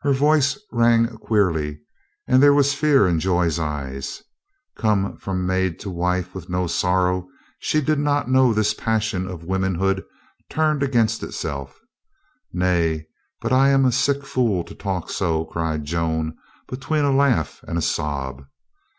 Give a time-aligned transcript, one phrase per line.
[0.00, 1.82] Her voice rang queerly
[2.26, 4.22] and there was fear in Joy's eyes.
[4.78, 7.28] Come from maid to wife with no sorrow,
[7.58, 10.04] she did not know this passion of womanhood
[10.48, 11.78] turned against itself.
[12.50, 13.06] "Nay,
[13.42, 16.34] but I am a sick fool to talk so," cried Joan
[16.66, 18.46] between a laugh and a sob.